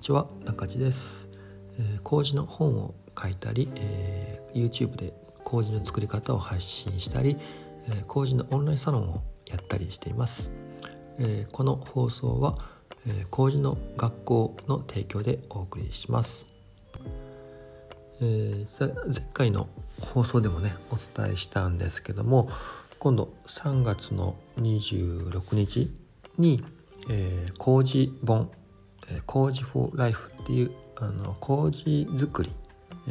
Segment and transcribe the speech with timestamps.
[0.00, 1.28] にちは中地です、
[1.78, 5.12] えー、麹の本を書いたり、えー、YouTube で
[5.44, 7.36] 麹の作り方を配信したり、
[7.86, 10.52] えー、麹のオンラインサロンをやったりしています、
[11.18, 12.54] えー、この放送は、
[13.06, 16.48] えー、麹の学校の提供でお送りします、
[18.22, 19.68] えー、前回の
[20.00, 22.48] 放送でもねお伝えしたんですけども
[22.98, 25.90] 今度3月の26日
[26.38, 26.64] に、
[27.10, 28.50] えー、麹本
[29.26, 32.52] 「麹フォーライフ」っていうあの麹作り、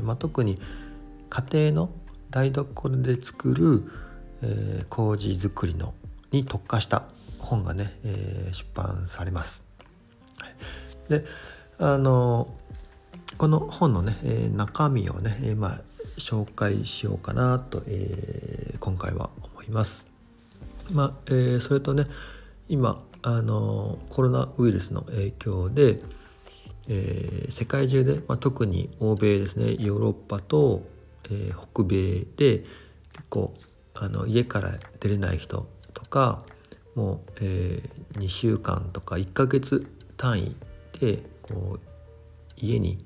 [0.01, 0.59] まあ、特に
[1.29, 1.89] 家庭の
[2.29, 3.91] 台所で作る、
[4.41, 5.93] えー、麹作りの
[6.31, 7.03] に特化した
[7.39, 9.65] 本がね、えー、出版されます。
[11.07, 11.25] で
[11.79, 12.53] あの
[13.37, 15.81] この本のね、えー、中身をね、えー、まあ
[16.17, 20.05] 紹介しようかなと、えー、今回は思います。
[20.91, 22.05] まあえー、それとね
[22.67, 25.99] 今あのコロナウイルスの影響で、
[26.87, 30.87] えー、世界中で、まあ、特に欧米ですねヨーロッパと、
[31.25, 32.63] えー、北米で
[33.13, 33.53] 結構
[33.93, 36.45] あの家から出れない人とか
[36.95, 39.85] もう、えー、2週間とか1ヶ月
[40.17, 40.55] 単位
[40.99, 41.79] でこう
[42.57, 42.97] 家に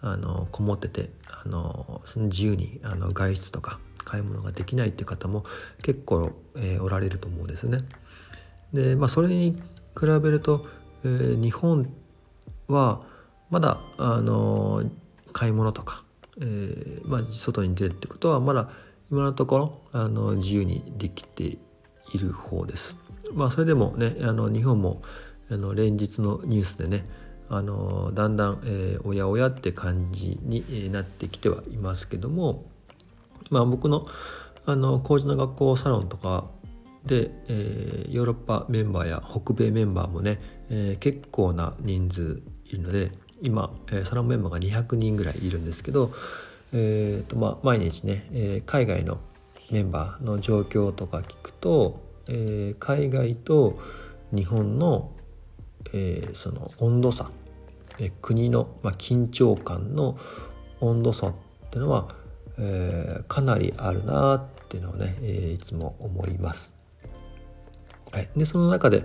[0.00, 5.44] あのこもっててあの自由にあの外出とか買い物ができないっていう方も
[5.82, 7.78] 結構、えー、おられると思うんですね。
[8.72, 9.52] で、まあ、それに
[9.98, 10.66] 比べると、
[11.04, 11.92] えー、日本
[12.68, 13.02] は
[13.50, 14.82] まだあの
[15.32, 16.04] 買い物とか、
[16.40, 18.70] えーまあ、外に出るってことはまだ
[19.10, 21.58] 今のところあの自由にできてい
[22.18, 22.96] る方です。
[23.34, 25.02] まあ、それでもねあの日本も
[25.50, 27.04] あの連日のニュースでね
[27.48, 32.64] あのだんだん、えー、おやおやって感じになってきてはいますけども、
[33.50, 34.06] まあ、僕の
[34.64, 36.46] あの麹の学校サロンとか
[37.06, 40.38] で、えー、ヨーロッパメンバーや北米メンバーもね、
[40.70, 43.10] えー、結構な人数いるので
[43.42, 46.12] 今、えー、サロンメンバーが200人ぐらいいるんですけど、
[46.72, 49.18] えーとまあ、毎日ね、えー、海外の
[49.70, 53.80] メンバーの状況とか聞くと、えー、海外と
[54.32, 55.10] 日本の,、
[55.92, 57.30] えー、その温度差、
[57.98, 60.16] えー、国の、まあ、緊張感の
[60.80, 61.34] 温度差っ
[61.70, 62.14] ていうのは、
[62.58, 66.81] えー、かなりあるなっていうのをね、えー、いつも思います。
[68.12, 69.04] はい、でその中で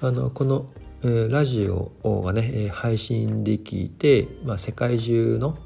[0.00, 0.70] あのこの、
[1.02, 5.56] えー、ラジオがね配信できて、まあ、世界中の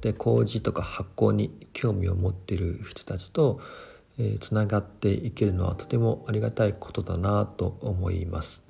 [0.00, 3.60] で麹とか発酵に興味を持っている人たちと
[4.40, 8.62] つな、がっていけるのはとてもありがたいことだなと思います。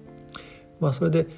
[0.81, 1.31] まあ、それでこ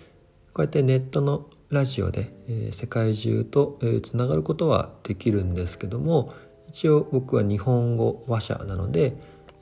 [0.58, 6.32] うやってネットのラジオで、えー、世界中とえつな、がることはできるんですけども
[6.68, 9.14] 一応僕は日本語話者なので、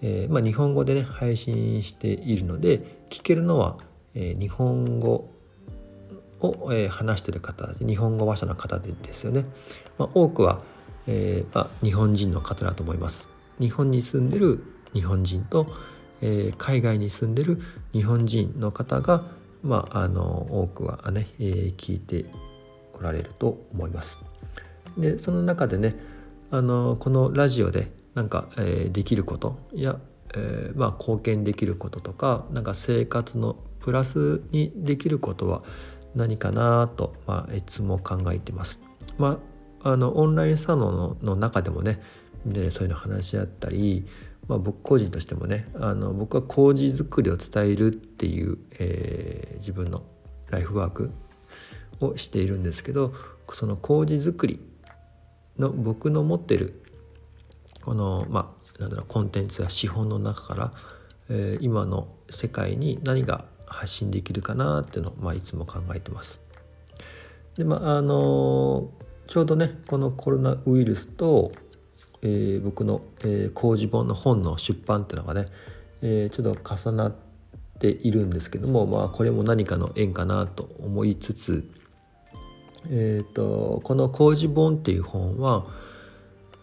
[0.03, 2.81] えー、まあ、日本語でね配信しているので
[3.11, 3.79] 聞けるのは、
[4.15, 5.31] えー、日本語
[6.41, 9.45] を、えー、話してる方日本語話者の方でですよね、
[9.99, 10.63] まあ、多くは、
[11.07, 13.29] えまあ、日本人の方だと思います。
[13.59, 14.63] 日本に住んでる
[14.93, 15.67] 日本人と、
[16.21, 17.61] え海外に住んでる
[17.93, 19.25] 日本人の方が
[19.63, 22.27] まああの多くはね、え聞いて
[22.93, 24.19] おられると思います。
[24.99, 25.97] でその中でね
[26.51, 30.01] あのこのラジオでなんか、えー、できることや、
[30.35, 35.63] えー、まあ、貢献できることとかなんか生活のプラスにできることは
[36.15, 38.81] 何かなと、まあ、いつも考えてます。
[39.19, 39.39] ま
[39.85, 42.01] あ、あのオンラインサロンの中でもね
[42.47, 44.07] みんなでそういうの話し合ったり、
[44.49, 50.03] まあ、僕個人としてもねあの僕は麹作りを伝えるっていう、えー、自分の
[50.49, 51.11] ライフワーク
[52.01, 53.13] をしているんですけど
[53.53, 54.59] その麹作り
[55.59, 56.83] の僕の持ってる
[57.87, 60.73] このまあなんだろうコンテンツや資本の中から、
[61.31, 66.41] えー、今の世界に何が発信できるかなっていうのを、まあ、いつも考えてます。
[67.57, 68.91] でまああの
[69.29, 71.53] ちょうどねこのコロナウイルスと、
[72.23, 75.47] えー、僕の、えー、工事本の本の出版っていうのがね、
[76.03, 77.15] えー、ちょっと重なっ
[77.79, 81.71] ているんですけども、まあ、これも何かの縁かなと思いつつ、
[82.91, 85.67] えーと、とこの「工事本」っていう本は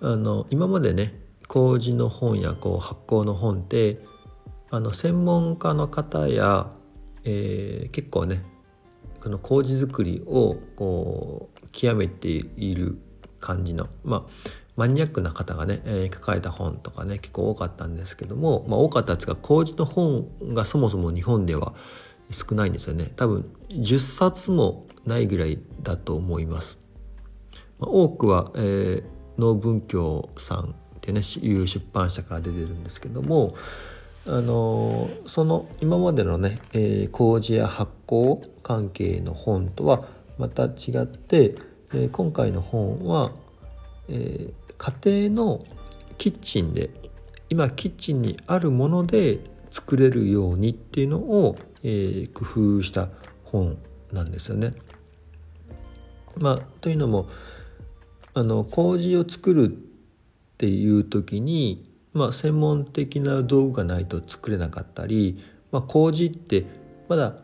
[0.03, 1.17] あの今までね
[1.47, 4.00] 麹の本やこう発酵の本って
[4.69, 6.69] あの専門家の方や、
[7.23, 8.44] えー、結構ね
[9.21, 12.97] この麹作りをこう極めている
[13.39, 14.31] 感じのまあ
[14.75, 21.75] マニアックな方がね、えー、書かれた本とかね結構多かったんですけども、まあ、多かったですが麹の本がそもそも日本では
[22.29, 26.79] 少ないんですよね多分10冊もないぐらいだと思います。
[27.79, 29.03] まあ、多くは、えー、
[29.38, 33.56] 農文教さんってねいう出版社から出てるんですけども
[34.25, 40.06] あのその今までのね、えー、麹や発酵関係の本とは
[40.38, 41.56] また違って、
[41.94, 43.33] えー、今回の本は、
[44.07, 44.53] えー、
[45.03, 45.65] 家庭の
[46.18, 46.89] キッチンで
[47.50, 49.39] 今キッチンにあるもので
[49.71, 53.09] 作れるようにっていうのを、えー、工夫した
[53.44, 53.77] 本
[54.12, 54.71] なんですよね。
[56.38, 57.27] まあ、というのも
[58.33, 59.77] あの麹を作るっ
[60.57, 61.83] ていう時に、
[62.13, 66.65] まあ、専門的な道具がないと作れなかったり、まあ、麹って
[67.09, 67.35] まだ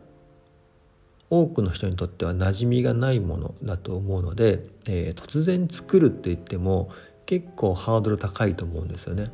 [1.30, 6.89] 多くの人にとっては馴染みがないものだと思うので、えー、突然作るって言っても
[7.25, 9.31] 結構ハードル高いと思うんですよね。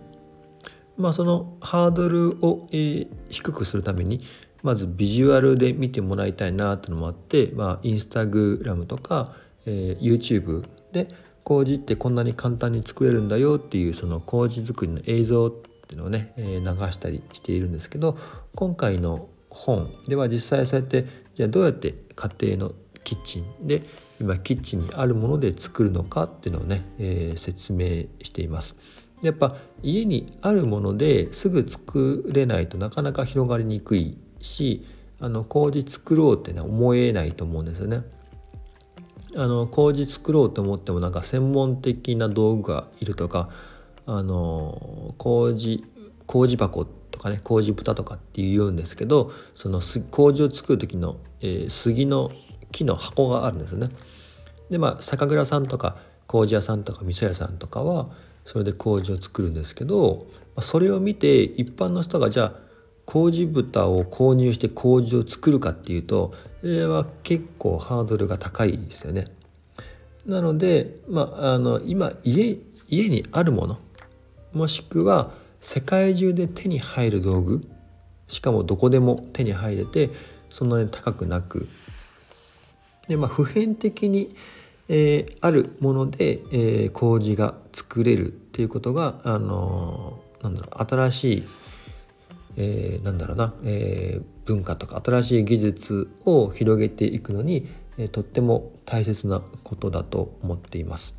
[0.97, 4.21] まあ、そのハードルを、えー、低くするために
[4.63, 9.33] まずビジュアルで見てもらいたいなっていうのもあって、まあ、インスタグラムとか、
[9.65, 11.07] えー、YouTube で
[11.45, 18.17] 麹ってこんなに簡単に作れるんだよっていうその麹作りの映像っていうのをね、え、流したりしているんですけど
[18.55, 21.05] 今回の本では実際そうやって
[21.35, 22.71] じゃあどうやって家庭の
[23.03, 23.83] キッチンで
[24.19, 28.75] 今キッチンにあるもので作るのかっていうのをね、えー、説明しています。
[29.21, 34.85] やっぱ家にあるものですぐ作れないとなかなか広がりにくいし
[35.19, 38.03] あの麹作ろうってね思えないと思うんですよね。
[39.35, 43.49] あの麹作ろうと思ってもなんか専門的な道具がいるとか
[44.05, 45.83] あの麹
[46.27, 52.31] 麹箱とかね麹豚とかって言うんですけどその麹を作る時の、えー、杉の
[52.71, 53.89] 木の箱があるんですね。
[54.69, 55.97] でまあ酒蔵さんとか
[56.27, 58.09] 麹屋さんとか味噌屋さんとかは
[58.45, 60.25] それで麹を作るんですけど
[60.61, 62.64] それを見て一般の人がじゃあ
[63.05, 69.25] 麹豚を購入して麹を作るかっていうとそれは結構ハードルが高いですよね。
[70.25, 72.57] なので、まあ、あの今家
[72.87, 73.77] 家にあるもの
[74.53, 75.31] もしくは
[75.61, 77.67] 世界中で手に入る道具
[78.27, 80.09] しかもどこでも手に入れて
[80.49, 81.67] そんなに高くなく
[83.07, 84.35] で、まあ、普遍的に、
[84.89, 91.43] えー、あるもので、えー、麹が作れるっていうことが、あのー、なんだろう新しい
[92.57, 101.13] えー、なんだろうな、えー、文化とか新しい技術を広げていくのに、えー、とっても大切なことだと思っています。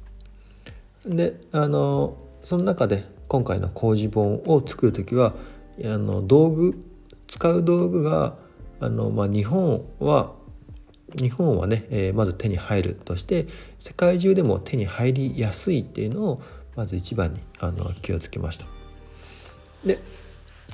[1.04, 5.34] であのその中で今回の工事本を作る時は
[5.84, 6.80] あの道具
[7.28, 8.36] 使う道具が
[8.80, 10.32] あの、まあ、日本は
[11.20, 13.46] 日本はね、えー、まず手に入るとして
[13.78, 16.42] 世界中でも手に入りやすいっていうのを
[16.74, 18.66] まず一番にあの気をつけました。
[19.84, 19.98] で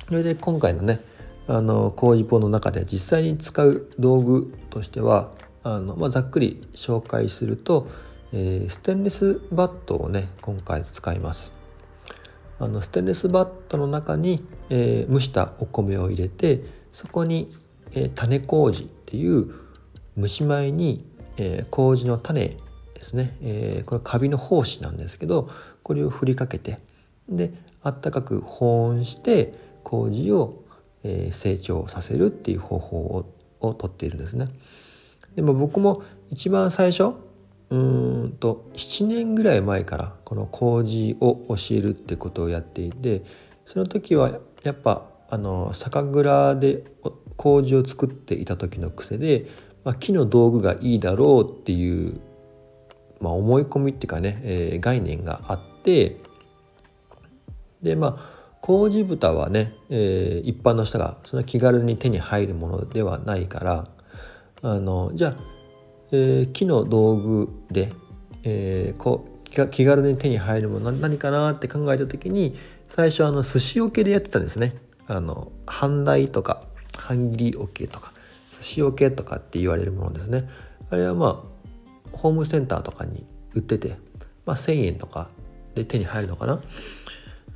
[0.07, 1.01] それで今回のね
[1.47, 5.31] あの工事本の中で実際に使う道具としては
[5.63, 7.87] あの、まあ、ざっくり紹介すると、
[8.31, 11.51] えー、ステンレスバットをね今回使います。
[12.59, 16.61] あのステンレスバットの中に、えー、蒸したお米を入れて
[16.93, 17.51] そこに、
[17.91, 19.53] えー、種麹っていう
[20.17, 21.05] 蒸し米に、
[21.37, 22.55] えー、麹の種
[22.93, 25.49] ですね、えー、これカビの胞子なんですけど
[25.81, 26.77] これを振りかけて
[27.27, 27.51] で
[27.81, 29.53] あったかく保温して
[29.83, 30.63] 麹を、
[31.05, 33.25] え成長させるっていう方法を
[33.67, 34.45] をとっているんですね。
[35.35, 37.13] でも僕も一番最初
[37.69, 43.23] うんと7年ぐらい前からこの麹を教えるってことをやっていて
[43.65, 46.83] その時はやっぱあの酒蔵で
[47.37, 49.45] 麹を作っていた時の癖で、
[49.83, 52.19] まあ、木の道具がいいだろうっていう、
[53.19, 56.17] まあ、思い込みっていうかね、えー、概念があって
[57.81, 63.89] でまあ麹豚はね、えー、一般の人がそんな気軽に手に入るものではないから
[64.61, 65.35] あのじゃあ、
[66.13, 67.91] えー、木の道具で、
[68.43, 69.25] えー、こ
[69.69, 72.57] 気軽に手に入るもの何かなって考えた時に
[72.95, 74.75] 最初あの寿司桶でやってたんですね。
[75.07, 76.63] あの半台とか
[76.97, 78.13] 半切り桶とか
[78.49, 80.47] 寿司桶とかって言われるものですね。
[80.89, 83.97] あれはまあホームセンターとかに売ってて、
[84.45, 85.29] まあ、1,000円とか
[85.75, 86.61] で手に入るのかな。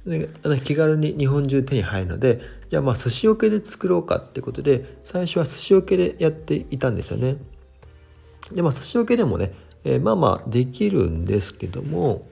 [0.07, 0.29] で
[0.63, 7.35] 気軽に日本中手に入るのでじゃあまあ寿司桶で作ろうかってことで最初は寿司桶でやっていたんですよね。
[8.53, 12.25] でまあ寿司桶でもね、えー、まあまあできるんですけども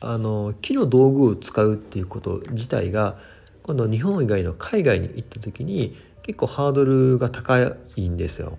[0.00, 3.18] あの木の道具を使うっていうこと自体が
[3.62, 8.58] 今度日本以外の海外に行った時に結構ハードルが高いんですよ。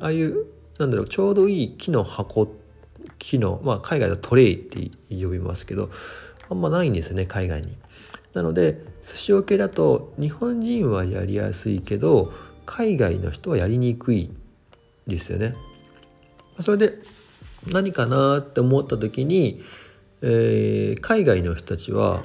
[0.00, 0.46] ああいう
[0.78, 2.48] なんだろうちょうどいい木の箱
[3.18, 5.90] 木の、まあ、海外ではトレイって呼びますけど
[6.50, 7.76] あんまないんですよね海外に。
[8.34, 12.32] なので寿司桶だと日本人はやりやすいけど
[12.66, 14.30] 海外の人はやりにくい
[15.06, 15.54] ですよね。
[16.60, 16.98] それで
[17.66, 19.62] 何かなって思った時に、
[20.22, 22.22] えー、海外の人たちは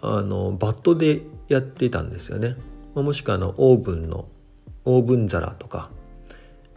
[0.00, 2.56] あのバットでやってたんですよね。
[2.94, 4.26] もしくはあのオーブンの
[4.84, 5.90] オーブン皿とか、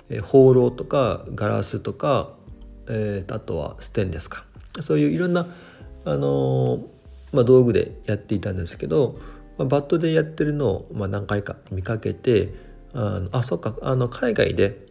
[0.10, 2.30] えー、放浪とかガラスとか、
[2.88, 4.46] えー、あとはステンレスか
[4.82, 5.48] そういういろんな、
[6.06, 6.88] あの、
[7.34, 9.20] まあ、道具でやっていたんですけど、
[9.58, 12.54] まあ、バットでやってるのを、まあ、何回か見かけて
[12.94, 14.88] あのあそっかあの海外で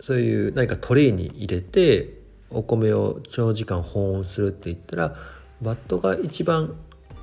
[0.00, 2.18] そういう何かトレイに入れて
[2.50, 5.16] お米を長時間保温するって言ったら
[5.60, 6.76] バットが一番、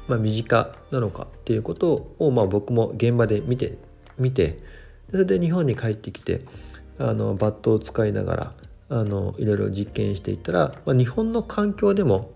[0.07, 3.77] まあ、身近なのかっていうことを、まあ、僕も現場で見て
[4.17, 4.59] 見て
[5.11, 6.41] それで日本に帰ってきて
[6.99, 8.53] あのバットを使いながら
[8.89, 12.31] あのいろいろ実験していったら、まあ、日本の環境でも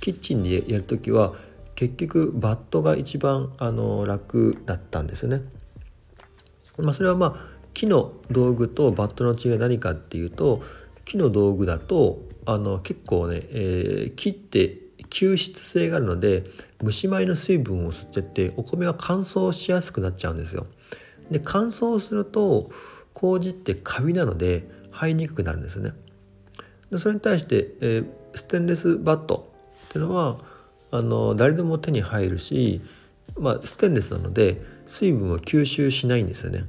[0.00, 1.34] キッチンでやる時は
[1.74, 5.42] 結局バットが一番あの楽だったんですね。
[6.78, 10.62] まあ、それはまあ木の道具とバットの違い何かっていうと
[11.04, 14.78] 木の道具だとあの結構ね、えー、木って
[15.10, 16.44] 吸湿性があるので
[16.82, 20.66] 蒸し米の水分を吸っちゃってお米が乾燥しやすくなっちゃうんですよ。
[21.30, 22.70] で乾燥すると
[23.14, 25.92] 麹ってカビなので生えにくくなるんですね。
[26.90, 29.47] でそれに対して、えー、ステンレスバット
[29.88, 30.38] っていうのは
[30.90, 32.80] あの誰でも手に入るし、
[33.38, 36.64] まあ、ステンレスなので水分を吸収しないんですよね。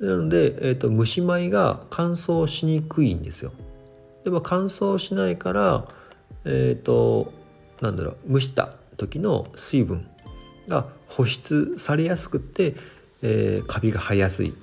[0.00, 3.52] なので、えーと、蒸し米が乾燥しにくいんですよ。
[4.24, 5.84] でも乾燥しないから
[6.44, 7.32] えっ、ー、と
[7.80, 10.06] なんだろう蒸した時の水分
[10.68, 12.74] が保湿されやすくて、
[13.22, 14.54] えー、カビが生えやすい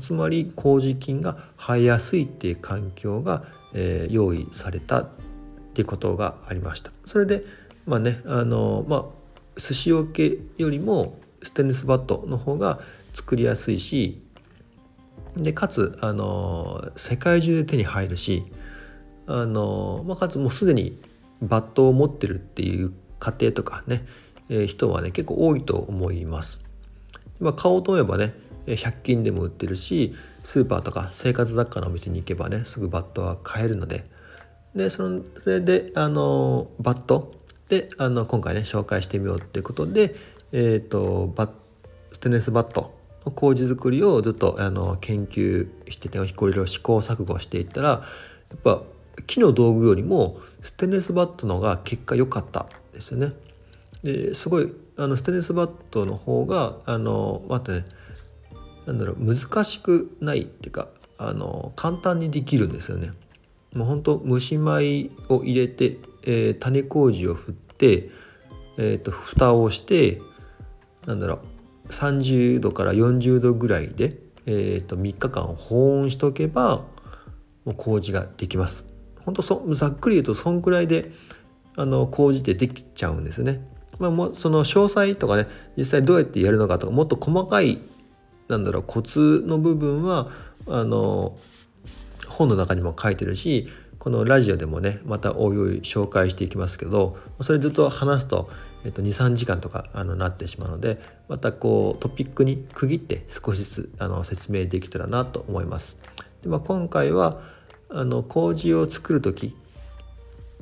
[0.00, 5.08] つまり麹菌が生えやすいっていう環境が、えー、用意されたっ
[5.70, 6.92] っていうことがありました。
[7.06, 7.44] それで
[7.86, 9.04] まあねあのまあ
[9.56, 12.80] 寿司桶よりもステンレスバットの方が
[13.14, 14.22] 作りやすいし
[15.36, 18.44] でかつあの世界中で手に入るし
[19.26, 21.00] あの、まあ、かつもうすでに
[21.40, 24.04] バットを持ってるっていう家庭とかね、
[24.48, 26.60] えー、人はね結構多いと思います。
[27.38, 28.34] まあ、買おうと思えばね
[28.66, 34.04] 100均でも売ってるしスーパーとか生活雑貨のお店に行けばねすぐバットは買えるので
[34.74, 37.34] でそのそれであのバット
[37.68, 40.14] であの今回ね紹介してみようっていうことで、
[40.52, 41.50] えーと、バ
[42.12, 48.02] ステンレスバットの麹作りをずっとあの研究してていろいろ試行錯誤していったらや
[48.56, 48.82] っぱ
[49.26, 53.32] 木の道具よりもステンレスバットの方が結果良かったですよね。
[54.02, 57.84] ですごいあのステンレスバットの方があのまたね
[58.86, 63.10] なんだろう難しくないっていうかあの簡単にできるんですよね。
[63.74, 68.10] もう本当蒸し米を入れて、えー、種麹を振って、
[68.78, 70.20] えーと、蓋をして
[71.06, 71.40] なんだろ
[71.86, 76.84] う30度から40度ぐらいで、えーと、3日間保温しとけば
[77.64, 78.86] もう麹ができます。
[79.24, 81.12] 本当そざっくり言うとそんくらいで
[81.76, 83.66] あの麹ってできちゃうんですね。
[83.98, 85.46] まあ、もその詳細とかね
[85.76, 87.82] 実際どうやってやるのかとかもっと細かい
[88.48, 90.30] なんだろうコツの部分は
[90.66, 91.38] あの
[92.40, 93.68] 本の中にも書いてるし
[93.98, 98.48] このラジオでもねまたおいおい紹介していきますけどそれずっと話すと、
[98.82, 105.98] えっと、23時間とかあのなってしまうのでまたこうトピックに区切って少しずつあの説明できたらなと思います。
[106.40, 107.42] でまあ、今回は
[107.90, 109.54] あの麹を作る時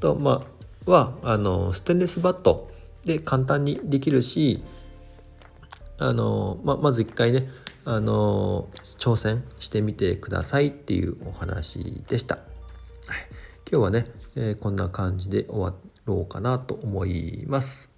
[0.00, 0.44] と、ま
[0.87, 2.73] あ、はあのステンレスバット
[3.04, 4.64] で簡単にできるし
[6.00, 7.49] あの、ままず一回ね
[7.90, 8.68] あの
[8.99, 12.35] 挑戦してみてくださいっていうお話でした。
[12.35, 12.45] はい、
[13.71, 14.04] 今日はね、
[14.37, 17.90] えー、こんな感じで終わろうかなと思います。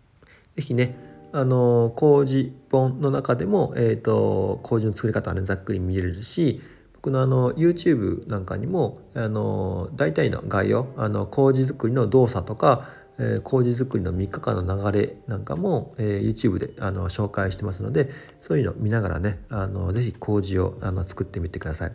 [0.54, 0.94] 是非ね
[1.32, 6.60] あの麹本の中でも、えーと、麹の作り方はねざっくり見れるし
[6.94, 12.86] 僕のあの YouTube なんかにもあの大体の概要あの麹作りの動作とか
[13.18, 21.92] えー、麹作りの3日間の流れなんかも、えー、YouTube であの紹介してますのでそういうのを見ながらねあのぜひ麹をあの作ってみてください。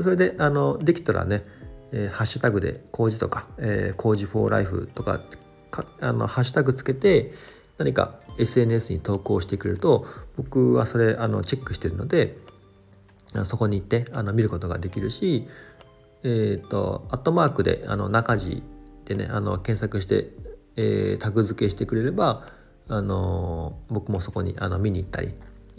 [0.00, 1.42] それであのできたらね、
[1.92, 5.20] えー、ハッシュタグで麹とか、えー、麹フォーライフとか
[5.70, 7.32] かあのハッシュタグつけて
[7.78, 12.36] 何か SNS に投稿してくれると僕はそれあのチェックしてるので
[13.44, 15.46] そこに行ってあの見ることができるし、
[16.22, 18.62] えーと、アットマークであの中地
[19.06, 20.30] でねあの検索して
[20.76, 22.46] えー、タグ付けしてくれれば、
[22.88, 25.32] あのー、僕もそこにあの見に行ったり、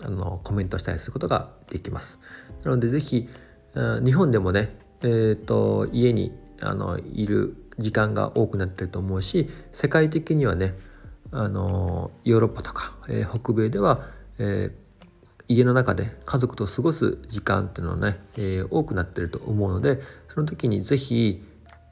[0.04, 2.20] あのコメントしたりすることができます。
[2.64, 3.30] なので是非
[4.04, 4.70] 日本でもね、
[5.02, 6.32] えーと、家に
[6.62, 10.76] あのいる時間が多くなってると思うし世界的にはね
[11.32, 14.02] あのヨーロッパとか、えー、北米では、
[14.38, 21.44] えー、家の中で家族と過ごす時間っていうのはね、えー、多くなってると思うのでその時に是非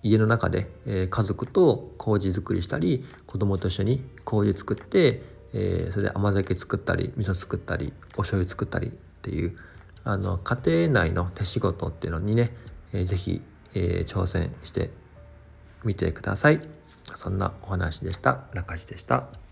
[0.03, 5.21] 家の中で、え、家族と麹作りしたり子供と一緒に麹作って、
[5.53, 8.91] え、それで甘酒作ったり味噌作ったりお醤油作ったりっ
[9.21, 9.55] ていう
[10.03, 12.51] あの家庭内の手仕事っていうのにね、
[12.93, 13.41] えー、ぜひ、
[13.73, 14.91] え、挑戦して
[15.83, 16.59] みてください。
[17.15, 18.45] そんなお話でした。
[18.53, 19.50] 中地でした。